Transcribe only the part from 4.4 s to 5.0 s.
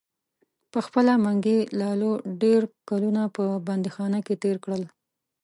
تیر کړل.